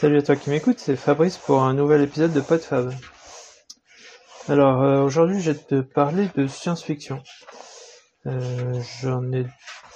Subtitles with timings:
[0.00, 2.90] Salut à toi qui m'écoute, c'est Fabrice pour un nouvel épisode de PodFab.
[4.48, 7.22] Alors euh, aujourd'hui je vais te parler de science-fiction.
[8.24, 9.44] Euh, j'en ai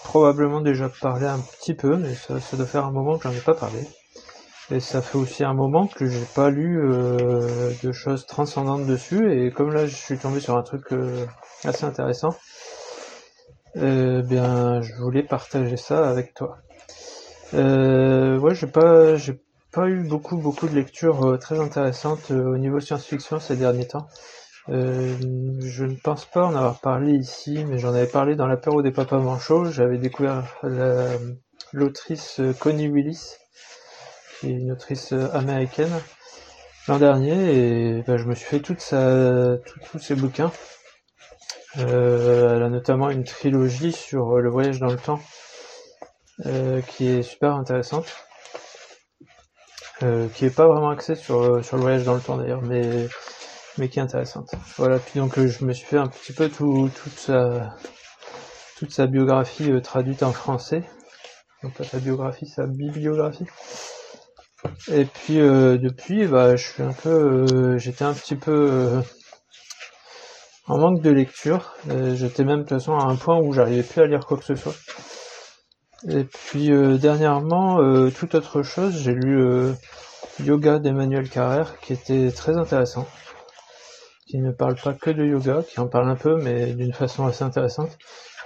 [0.03, 3.41] probablement déjà parlé un petit peu, mais ça, doit faire un moment que j'en ai
[3.41, 3.81] pas parlé.
[4.71, 9.33] Et ça fait aussi un moment que j'ai pas lu euh, de choses transcendantes dessus,
[9.33, 10.85] et comme là je suis tombé sur un truc
[11.65, 12.37] assez intéressant,
[13.75, 16.59] bien je voulais partager ça avec toi.
[17.55, 19.41] ouais, j'ai pas, j'ai
[19.75, 23.89] pas eu beaucoup beaucoup de lectures euh, très intéressantes euh, au niveau science-fiction ces derniers
[23.89, 24.07] temps.
[24.69, 25.15] Euh,
[25.61, 28.93] je ne pense pas en avoir parlé ici, mais j'en avais parlé dans l'apéro des
[28.93, 29.71] papas manchots.
[29.71, 30.45] J'avais découvert
[31.73, 33.33] l'autrice Connie Willis,
[34.39, 35.93] qui est une autrice américaine,
[36.89, 39.59] l'an dernier, et ben, je me suis fait toute sa,
[39.91, 40.51] tous ses bouquins.
[41.77, 45.21] elle a notamment une trilogie sur le voyage dans le temps,
[46.87, 48.07] qui est super intéressante.
[50.05, 52.61] Euh, qui est pas vraiment axée sur, euh, sur le voyage dans le temps d'ailleurs,
[52.61, 53.09] mais,
[53.79, 54.55] mais qui est intéressante.
[54.77, 57.75] Voilà, puis donc euh, je me suis fait un petit peu tout, toute, sa,
[58.77, 60.83] toute sa biographie traduite en français.
[61.63, 63.47] Donc pas sa biographie, sa bibliographie.
[64.93, 69.01] Et puis depuis, bah, je suis un peu, j'étais un petit peu
[70.67, 71.75] en manque de lecture.
[72.15, 74.45] j'étais même de toute façon à un point où j'arrivais plus à lire quoi que
[74.45, 74.75] ce soit.
[76.09, 79.73] Et puis euh, dernièrement, euh, toute autre chose, j'ai lu euh,
[80.43, 83.09] Yoga d'Emmanuel Carrère, qui était très intéressant,
[84.27, 87.27] qui ne parle pas que de yoga, qui en parle un peu, mais d'une façon
[87.27, 87.97] assez intéressante,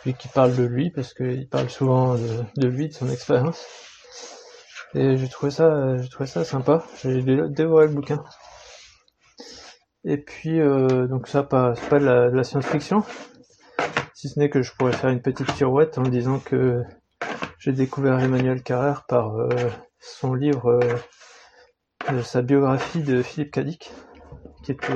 [0.02, 3.66] puis qui parle de lui, parce qu'il parle souvent de, lui, de son expérience.
[4.94, 6.84] Et j'ai trouvé ça, j'ai trouvé ça sympa.
[7.02, 8.22] J'ai dévoré le bouquin.
[10.04, 10.60] Et puis
[11.08, 13.02] donc ça, pas, pas de la, de la science-fiction,
[14.14, 16.82] si ce n'est que je pourrais faire une petite pirouette en disant que
[17.58, 19.48] j'ai découvert Emmanuel Carrère par euh,
[19.98, 20.80] son livre,
[22.08, 23.90] euh, sa biographie de Philippe Cadic,
[24.62, 24.92] qui était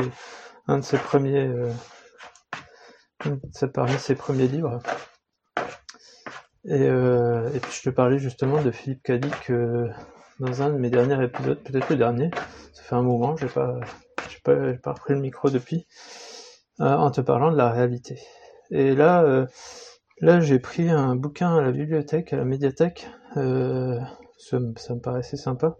[0.68, 1.72] un de ses premiers, euh,
[3.74, 4.80] parmi ses premiers livres.
[6.64, 9.50] Et, et, puis je te parlais justement de Philippe Cadic
[10.38, 12.30] dans un de mes derniers épisodes, peut-être le dernier.
[12.72, 13.80] Ça fait un moment, j'ai pas,
[14.30, 15.88] j'ai pas, pas repris le micro depuis,
[16.78, 18.20] en te parlant de la réalité.
[18.70, 19.48] Et là,
[20.22, 23.98] Là, j'ai pris un bouquin à la bibliothèque, à la médiathèque, euh,
[24.38, 25.76] ça, me paraissait sympa,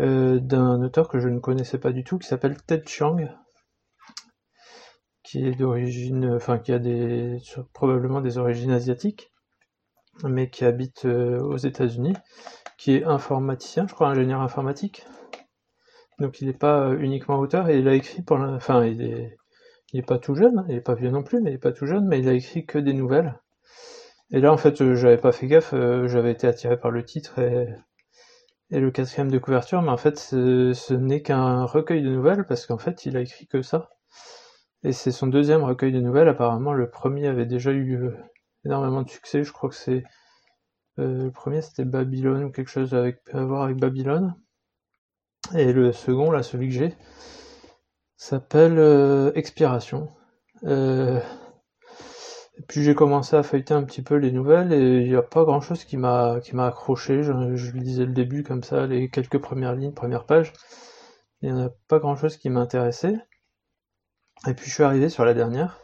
[0.00, 3.16] euh, d'un auteur que je ne connaissais pas du tout, qui s'appelle Ted Chiang,
[5.22, 6.80] qui est d'origine, enfin qui a
[7.72, 9.30] probablement des origines asiatiques,
[10.24, 12.14] mais qui habite euh, aux États-Unis,
[12.76, 15.06] qui est informaticien, je crois ingénieur informatique.
[16.18, 19.37] Donc il n'est pas uniquement auteur et il a écrit pour, la, enfin il est
[19.92, 21.58] il est pas tout jeune, hein, il est pas vieux non plus, mais il est
[21.58, 23.40] pas tout jeune, mais il a écrit que des nouvelles.
[24.30, 27.04] Et là, en fait, euh, j'avais pas fait gaffe, euh, j'avais été attiré par le
[27.04, 27.68] titre et,
[28.70, 32.76] le quatrième de couverture, mais en fait, ce, n'est qu'un recueil de nouvelles parce qu'en
[32.78, 33.88] fait, il a écrit que ça.
[34.84, 36.28] Et c'est son deuxième recueil de nouvelles.
[36.28, 38.16] Apparemment, le premier avait déjà eu euh,
[38.66, 39.42] énormément de succès.
[39.42, 40.04] Je crois que c'est
[40.98, 44.34] le premier, c'était Babylone ou quelque chose avec, à voir avec Babylone.
[45.54, 46.94] Et le second, là, celui que j'ai,
[48.18, 50.08] s'appelle euh, Expiration.
[50.64, 51.20] Euh,
[52.58, 55.22] et puis j'ai commencé à feuilleter un petit peu les nouvelles et il n'y a
[55.22, 57.22] pas grand chose qui m'a qui m'a accroché.
[57.22, 60.52] Je, je, lisais le début comme ça, les quelques premières lignes, premières pages.
[61.42, 63.16] Il n'y en a pas grand chose qui m'intéressait.
[64.48, 65.80] Et puis je suis arrivé sur la dernière.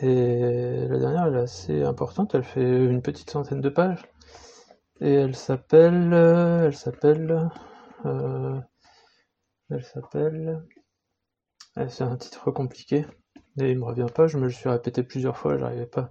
[0.00, 4.02] Et la dernière elle est assez importante, elle fait une petite centaine de pages.
[5.00, 6.12] Et elle s'appelle.
[6.12, 7.50] Elle s'appelle.
[8.06, 8.60] Euh,
[9.70, 10.62] elle s'appelle.
[11.88, 13.04] C'est un titre compliqué.
[13.58, 16.10] Et il me revient pas, je me le suis répété plusieurs fois, j'arrivais pas.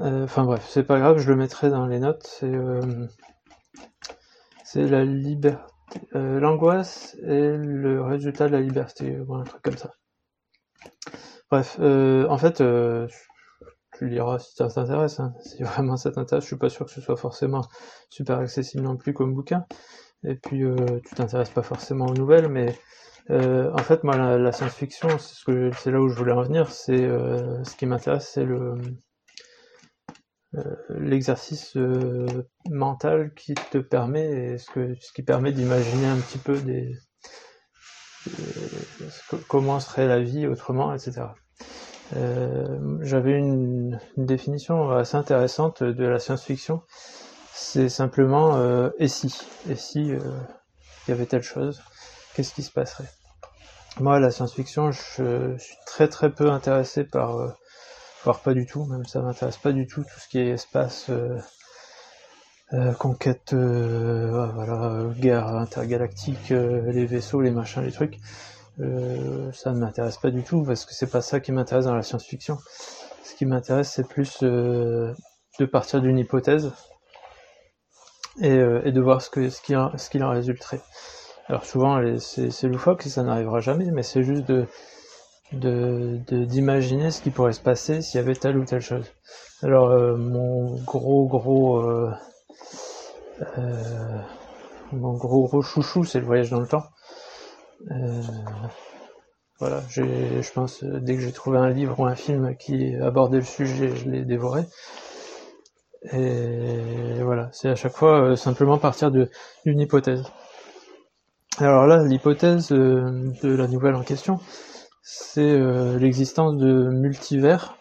[0.00, 2.26] Euh, enfin bref, c'est pas grave, je le mettrai dans les notes.
[2.26, 3.06] C'est euh,
[4.74, 5.64] la liberté,
[6.16, 9.92] euh, l'angoisse et le résultat de la liberté, ou un truc comme ça.
[11.50, 12.62] Bref, en fait,
[13.96, 15.20] tu liras si ça t'intéresse.
[15.20, 15.34] Hein.
[15.40, 17.62] Si vraiment ça t'intéresse, je suis pas sûr que ce soit forcément
[18.08, 19.66] super accessible non plus comme bouquin.
[20.24, 20.64] Et puis,
[21.04, 22.74] tu t'intéresses pas forcément aux nouvelles, mais
[23.30, 26.70] euh, en fait, moi, la, science-fiction, c'est là où je voulais en venir.
[26.70, 28.76] C'est euh, ce qui m'intéresse, c'est euh,
[30.90, 31.76] l'exercice
[32.68, 36.92] mental qui te permet, ce qui permet d'imaginer un petit peu des,
[39.48, 41.22] comment serait la vie autrement, etc.
[43.00, 46.82] J'avais une, une, définition assez intéressante de la science-fiction.
[47.54, 49.34] C'est simplement et si,
[49.70, 50.20] et si il
[51.08, 51.82] y avait telle chose
[52.34, 53.10] qu'est-ce qui se passerait?
[54.00, 57.50] Moi, la science-fiction, je suis très très peu intéressé par, euh,
[58.24, 61.10] voire pas du tout, même ça m'intéresse pas du tout tout ce qui est espace,
[61.10, 68.18] euh, conquête, voilà, guerre intergalactique, les vaisseaux, les machins, les trucs.
[68.78, 72.02] ça ne m'intéresse pas du tout parce que c'est pas ça qui m'intéresse dans la
[72.02, 72.56] science-fiction.
[73.24, 75.14] Ce qui m'intéresse, c'est plus de
[75.70, 76.72] partir d'une hypothèse
[78.40, 80.80] et, de voir ce ce qui, ce qu'il en résulterait.
[81.52, 84.66] Alors souvent, c'est loufoque et ça n'arrivera jamais, mais c'est juste de
[85.52, 89.04] d'imaginer ce qui pourrait se passer s'il y avait telle ou telle chose.
[89.62, 92.10] Alors euh, mon gros gros euh,
[93.58, 94.18] euh,
[94.92, 96.84] mon gros gros chouchou c'est le voyage dans le temps.
[99.60, 103.44] voilà, je pense dès que j'ai trouvé un livre ou un film qui abordait le
[103.44, 104.62] sujet, je l'ai dévoré.
[106.12, 109.28] Et voilà, c'est à chaque fois simplement partir d'une
[109.80, 110.24] hypothèse.
[111.58, 114.40] Alors là, l'hypothèse euh, de la nouvelle en question,
[115.02, 117.76] c'est euh, l'existence de multivers.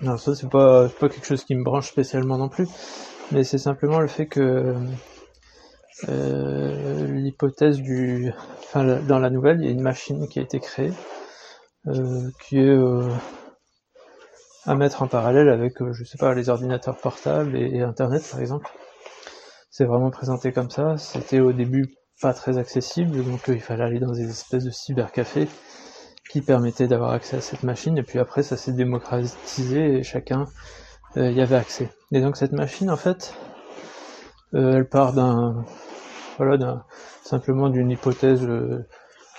[0.00, 2.68] Alors ça, c'est pas, pas quelque chose qui me branche spécialement non plus,
[3.32, 4.76] mais c'est simplement le fait que
[6.08, 8.32] euh, l'hypothèse du...
[8.60, 10.92] Enfin, dans la nouvelle, il y a une machine qui a été créée,
[12.44, 12.78] qui est
[14.64, 18.70] à mettre en parallèle avec, je sais pas, les ordinateurs portables et Internet, par exemple.
[19.70, 20.98] C'est vraiment présenté comme ça.
[20.98, 21.88] C'était au début
[22.20, 25.48] pas très accessible, donc euh, il fallait aller dans des espèces de cybercafés
[26.30, 30.46] qui permettaient d'avoir accès à cette machine, et puis après ça s'est démocratisé et chacun
[31.16, 31.90] euh, y avait accès.
[32.12, 33.34] Et donc cette machine en fait,
[34.54, 35.64] euh, elle part d'un
[36.38, 36.84] voilà d'un
[37.22, 38.46] simplement d'une hypothèse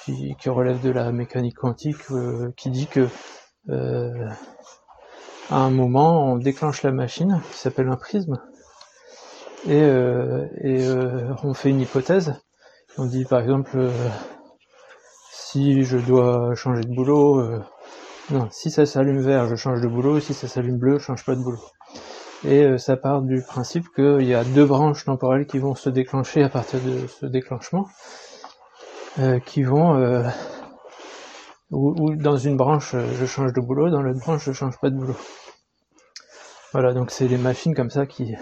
[0.04, 1.98] qui, qui, relève de la mécanique quantique
[2.56, 3.08] qui dit que
[3.68, 8.40] à un moment on déclenche la machine qui s'appelle un prisme
[9.68, 10.88] et, et
[11.44, 12.36] on fait une hypothèse
[13.00, 14.10] on dit par exemple euh,
[15.32, 17.64] si je dois changer de boulot, euh,
[18.30, 21.26] non, si ça s'allume vert, je change de boulot, si ça s'allume bleu, je change
[21.26, 21.64] pas de boulot.
[22.44, 25.90] Et euh, ça part du principe qu'il y a deux branches temporelles qui vont se
[25.90, 27.88] déclencher à partir de ce déclenchement,
[29.46, 30.24] qui vont
[31.72, 34.96] ou, dans une branche je change de boulot, dans l'autre branche je change pas de
[34.96, 35.18] boulot.
[36.74, 38.36] Voilà, donc c'est les machines comme ça qui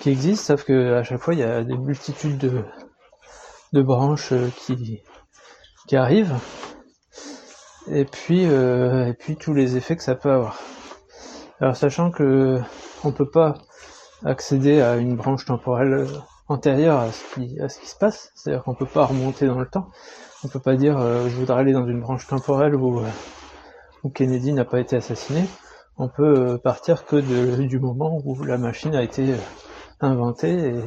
[0.00, 2.64] qui existent, sauf que à chaque fois il y a des multitudes de
[3.72, 5.00] de branches euh, qui,
[5.86, 6.34] qui arrivent
[7.90, 10.58] et puis euh, et puis tous les effets que ça peut avoir.
[11.60, 12.60] Alors sachant que
[13.04, 13.54] on peut pas
[14.24, 16.06] accéder à une branche temporelle
[16.48, 19.58] antérieure à ce qui à ce qui se passe, c'est-à-dire qu'on peut pas remonter dans
[19.58, 19.88] le temps.
[20.44, 23.02] On peut pas dire euh, je voudrais aller dans une branche temporelle où
[24.04, 25.44] où Kennedy n'a pas été assassiné.
[25.98, 27.16] On peut partir que
[27.60, 29.34] du moment où la machine a été
[30.00, 30.80] inventée et,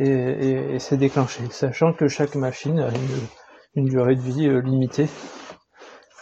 [0.00, 2.90] et, c'est déclenché, sachant que chaque machine a
[3.74, 5.08] une, durée de vie euh, limitée,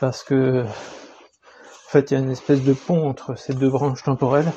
[0.00, 4.02] parce que en fait il y a une espèce de pont entre ces deux branches
[4.02, 4.50] temporelles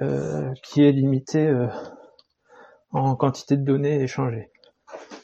[0.00, 1.66] euh, qui est limitée euh,
[2.92, 4.50] en quantité de données échangées,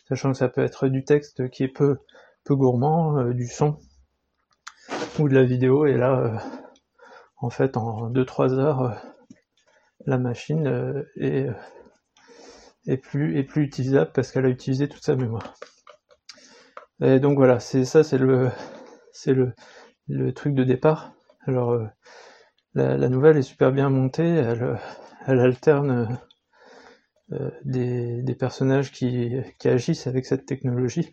[0.09, 1.99] sachant que ça peut être du texte qui est peu
[2.45, 3.79] peu gourmand, du son
[5.21, 6.43] ou de la vidéo, et là
[7.37, 9.01] en fait en 2-3 heures
[10.07, 11.49] la machine est
[12.87, 15.55] est plus, est plus utilisable parce qu'elle a utilisé toute sa mémoire.
[17.01, 18.51] Et donc voilà, c'est ça, c'est le,
[19.13, 19.55] c'est le,
[20.09, 21.13] le truc de départ.
[21.47, 21.87] Alors euh,
[22.75, 24.79] la, nouvelle est super bien montée, elle,
[25.27, 26.19] elle alterne
[27.33, 31.11] euh, des, des, personnages qui, qui, agissent avec cette technologie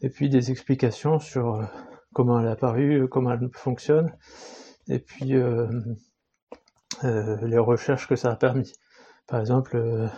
[0.00, 1.64] et puis des explications sur euh,
[2.14, 4.12] comment elle est apparue, comment elle fonctionne
[4.88, 5.34] et puis
[7.02, 8.72] les recherches que ça a permis.
[9.26, 10.10] Par exemple,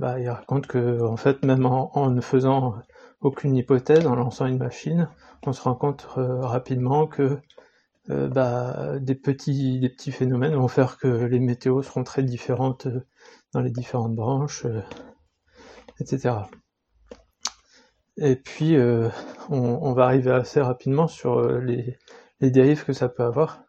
[0.00, 2.76] bah, il raconte que en fait même en, ne faisant
[3.20, 5.10] aucune hypothèse, en lançant une machine,
[5.46, 7.38] on se rend compte euh, rapidement que
[8.08, 13.06] euh, bah, des petits phénomènes vont faire que les météos seront très différentes euh,
[13.52, 14.66] dans les différentes branches,
[16.00, 16.36] etc.
[18.16, 18.76] Et puis
[19.50, 21.98] on, va arriver assez rapidement sur les,
[22.40, 23.64] dérives que ça peut avoir,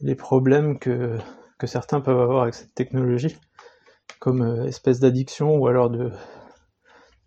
[0.00, 1.18] les problèmes que
[1.64, 3.36] certains peuvent avoir avec cette technologie
[4.26, 6.10] comme euh, espèce d'addiction ou alors de,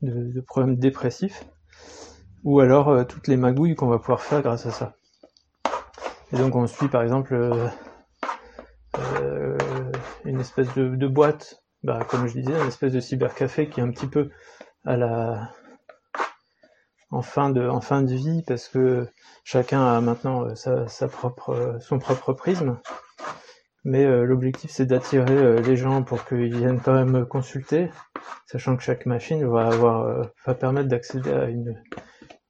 [0.01, 1.46] de, problèmes dépressifs,
[2.44, 4.96] ou alors euh, toutes les magouilles qu'on va pouvoir faire grâce à ça.
[6.34, 7.36] Et donc on suit par exemple
[8.98, 9.58] euh,
[10.25, 13.91] une espèce de, boîte, bah, comme je disais, une espèce de cybercafé qui est un
[13.91, 14.29] petit peu
[14.84, 15.53] à la
[17.12, 19.08] en fin de en fin de vie parce que
[19.46, 22.77] chacun a maintenant sa, sa propre son propre prisme
[23.84, 27.90] mais euh, l'objectif c'est d'attirer euh, les gens pour qu'ils viennent quand même consulter,
[28.46, 31.82] sachant que chaque machine va avoir euh, va permettre d'accéder à une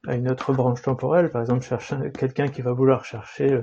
[0.08, 3.60] à une autre branche temporelle, par exemple chercher quelqu'un qui va vouloir chercher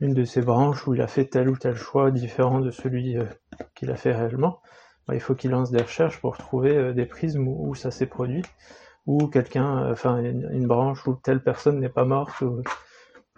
[0.00, 3.18] une de ces branches où il a fait tel ou tel choix différent de celui
[3.74, 4.62] qu'il a fait réellement,
[5.06, 8.42] bah, il faut qu'il lance des recherches pour trouver des prismes où, ça s'est produit,
[9.04, 12.42] ou quelqu'un, enfin une, branche où telle personne n'est pas morte,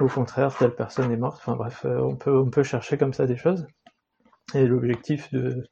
[0.00, 1.38] au contraire telle personne est morte.
[1.38, 3.66] Enfin bref, on peut on peut chercher comme ça des choses.
[4.54, 5.64] Et l'objectif de,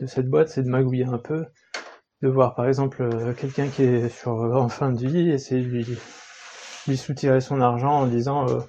[0.00, 1.46] de cette boîte, c'est de magouiller un peu,
[2.22, 5.68] de voir par exemple euh, quelqu'un qui est sur en fin de vie, essayer de
[5.68, 5.98] lui,
[6.86, 8.60] lui soutirer son argent en disant euh,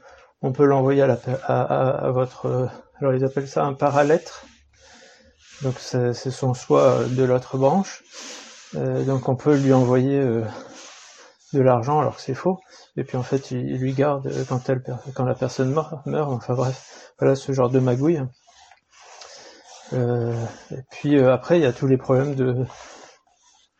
[0.42, 2.68] on peut l'envoyer à, la, à, à, votre euh,
[3.00, 4.46] alors ils appellent ça un paralettre
[5.62, 8.04] donc c'est son choix de l'autre branche
[8.74, 10.24] donc on peut lui envoyer
[11.53, 12.60] de l'argent alors que c'est faux
[12.96, 16.53] et puis en fait il, lui garde quand elle quand la personne meurt, meurt enfin
[16.53, 18.22] bref voilà ce genre de magouille
[19.94, 20.34] euh,
[20.72, 22.65] et puis euh, après, il y a tous les problèmes de,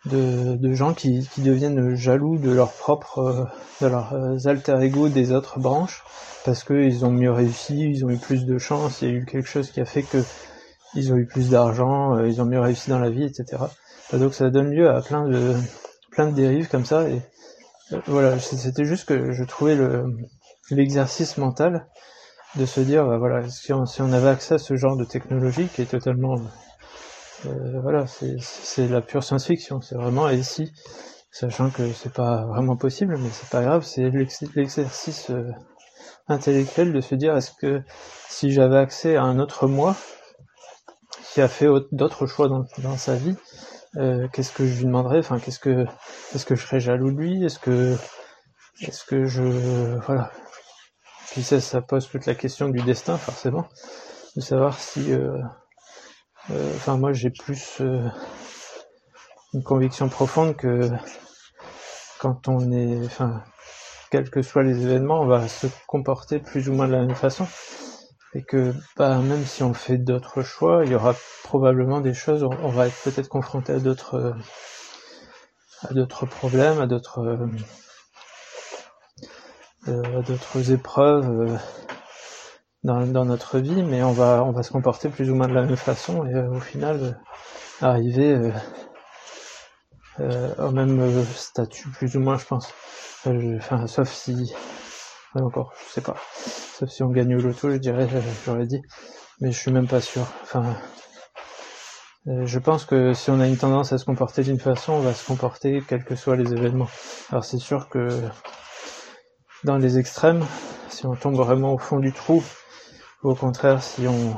[0.06, 3.46] de, gens qui, qui, deviennent jaloux de leur propre, euh,
[3.82, 6.04] de leurs alter ego des autres branches
[6.46, 9.26] parce qu'ils ont mieux réussi, ils ont eu plus de chance, il y a eu
[9.26, 10.24] quelque chose qui a fait que
[10.96, 13.64] ils ont eu plus d'argent, ils ont mieux réussi dans la vie, etc.
[14.14, 15.54] donc ça donne lieu à plein de
[16.12, 17.06] plein de dérives comme ça.
[18.08, 20.16] Voilà, c'était juste que je trouvais le
[20.72, 21.88] l'exercice mental
[22.56, 25.82] de se dire, bah, voilà, si on, avait accès à ce genre de technologie qui
[25.82, 26.36] est totalement,
[27.46, 30.72] euh, voilà, c'est la pure science-fiction, c'est vraiment ici,
[31.32, 34.10] sachant que c'est pas vraiment possible, mais c'est pas grave, c'est
[34.56, 35.52] l'exercice euh,
[36.28, 37.82] intellectuel de se dire, est-ce que
[38.28, 39.96] si j'avais accès à un autre moi
[41.34, 43.36] qui a fait d'autres choix dans, sa vie,
[43.98, 45.86] euh, qu'est-ce que je lui demanderais, enfin, qu'est-ce que,
[46.34, 47.96] est-ce que je serais jaloux de lui, est-ce que,
[48.82, 49.44] est-ce que je,
[50.06, 50.32] voilà,
[51.32, 53.68] puis ça, ça pose toute la question du destin, forcément,
[54.36, 55.38] de savoir si, euh,
[56.52, 57.82] euh, enfin moi j'ai plus
[59.54, 60.90] une conviction profonde que
[62.20, 63.44] quand on est, enfin,
[64.12, 67.16] quels que soient les événements, on va se comporter plus ou moins de la même
[67.16, 67.48] façon.
[68.34, 72.44] Et que bah, même si on fait d'autres choix, il y aura probablement des choses,
[72.44, 74.36] on va être peut-être confronté à d'autres
[75.82, 77.50] à d'autres problèmes, à d'autres
[79.88, 81.58] euh, d'autres épreuves euh,
[82.84, 85.54] dans, dans, notre vie, mais on va on va se comporter plus ou moins de
[85.54, 87.20] la même façon et euh, au final
[87.82, 88.52] arriver
[90.58, 92.74] au même statut plus ou moins, je pense.
[93.26, 94.54] Enfin, sauf si
[95.34, 96.16] encore, je sais pas.
[96.80, 98.08] Sauf si on gagne au loto, je dirais,
[98.46, 98.82] j'aurais dit,
[99.42, 100.26] mais je suis même pas sûr.
[100.44, 100.64] Enfin,
[102.26, 105.14] je pense que si on a une tendance à se comporter d'une façon, on va
[105.14, 106.88] se comporter quels que soient les événements.
[107.32, 108.08] Alors c'est sûr que
[109.66, 110.42] dans les extrêmes,
[110.88, 112.42] si on tombe vraiment au fond du trou,
[113.24, 114.38] ou au contraire si on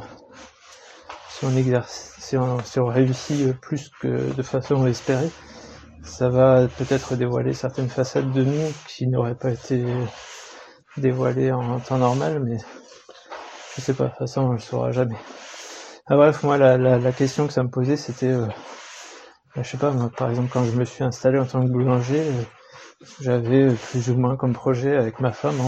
[1.30, 5.30] si on exerce si on, si on réussit plus que de façon espérée,
[6.04, 9.86] ça va peut-être dévoiler certaines facettes de nous qui n'auraient pas été
[10.98, 12.58] dévoilées en temps normal, mais
[13.76, 15.18] je sais pas, de toute façon on le saura jamais.
[16.08, 18.48] Ah bref, moi la, la, la question que ça me posait c'était euh,
[19.56, 22.22] je sais pas, moi, par exemple quand je me suis installé en tant que boulanger,
[22.22, 22.44] euh,
[23.20, 25.60] j'avais plus ou moins comme projet avec ma femme,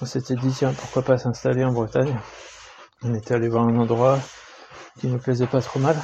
[0.00, 2.14] on, s'était dit tiens pourquoi pas s'installer en Bretagne?
[3.02, 4.18] On était allé voir un endroit
[5.00, 5.96] qui nous plaisait pas trop mal.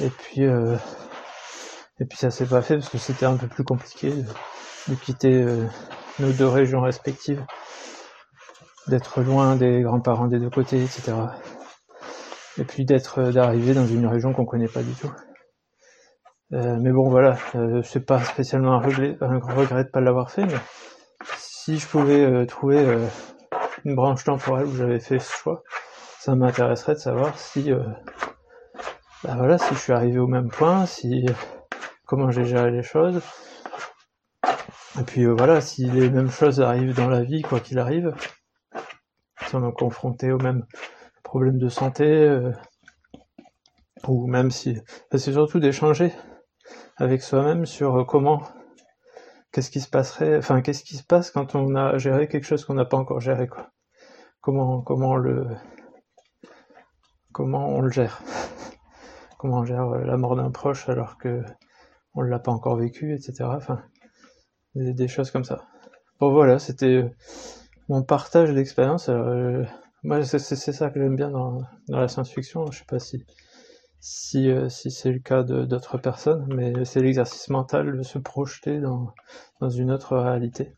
[0.00, 0.76] Et puis euh,
[2.00, 4.12] et puis ça s'est pas fait parce que c'était un peu plus compliqué
[4.88, 5.66] de, quitter euh,
[6.18, 7.44] nos deux régions respectives,
[8.86, 11.12] d'être loin des grands-parents des deux côtés, etc.
[12.58, 15.10] Et puis d'être euh, d'arriver dans une région qu'on connaît pas du tout.
[16.52, 20.30] Euh, mais bon, voilà, euh, c'est pas spécialement un regret, un regret de pas l'avoir
[20.30, 20.58] fait, mais
[21.38, 22.84] si je pouvais euh, trouver
[23.84, 25.62] une branche temporelle où j'avais fait ce choix,
[26.18, 27.72] ça m'intéresserait de savoir si,
[29.24, 31.24] bah voilà, si je suis arrivé au même point, si
[32.04, 33.20] comment j'ai géré les choses,
[34.98, 38.14] et puis voilà, si les mêmes choses arrivent dans la vie, quoi qu'il arrive,
[39.46, 40.66] si on est confronté aux mêmes
[41.22, 42.40] problèmes de santé,
[44.08, 44.78] ou même si,
[45.12, 46.12] c'est surtout d'échanger
[46.96, 48.42] avec soi-même sur euh, comment,
[49.52, 52.64] qu'est-ce qui se passerait, enfin qu'est-ce qui se passe quand on a géré quelque chose
[52.64, 53.70] qu'on n'a pas encore géré, quoi.
[54.40, 55.46] Comment, comment le,
[57.32, 58.22] comment on le gère,
[59.38, 61.42] comment on gère euh, la mort d'un proche alors que
[62.14, 63.44] on l'a pas encore vécu, etc.
[63.44, 63.82] Enfin,
[64.74, 65.64] des, choses comme ça.
[66.20, 67.10] Bon voilà, c'était euh,
[67.88, 69.10] mon partage d'expérience.
[70.02, 72.70] moi, c'est ça que j'aime bien dans, la science-fiction.
[72.70, 73.24] Je sais pas si
[74.04, 78.80] si, euh, si c'est le cas d'autres personnes, mais c'est l'exercice mental de se projeter
[78.80, 79.14] dans,
[79.60, 80.74] dans une autre réalité.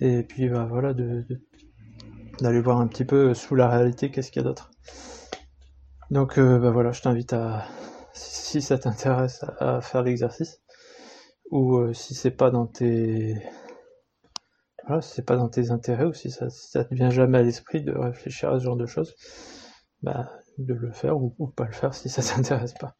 [0.00, 4.44] Et puis bah, voilà, d'aller voir un petit peu sous la réalité qu'est-ce qu'il y
[4.44, 4.70] a d'autre.
[6.10, 7.66] Donc euh, bah voilà, je t'invite à,
[8.14, 10.60] si, ça t'intéresse, à, faire l'exercice,
[11.50, 13.36] ou euh, si c'est pas dans tes
[14.86, 17.42] voilà, si c'est pas dans tes intérêts ou si ça, ça te vient jamais à
[17.42, 19.14] l'esprit de réfléchir à ce genre de choses,
[20.02, 22.96] bah, de le faire ou, pas le faire si ça t'intéresse pas.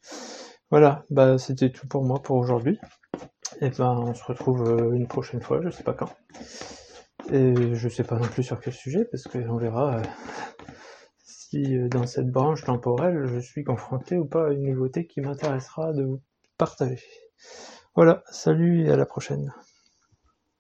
[0.71, 2.79] Voilà, bah c'était tout pour moi pour aujourd'hui.
[3.61, 6.15] Et ben on se retrouve euh, une prochaine fois, je sais pas quand.
[7.33, 10.03] Et je sais pas non plus sur quel sujet, parce qu'on verra euh,
[11.25, 15.93] si dans cette branche temporelle je suis confronté ou pas à une nouveauté qui m'intéressera
[15.93, 16.23] de vous
[16.57, 17.30] partager.
[17.95, 19.55] Voilà, salut et à la prochaine.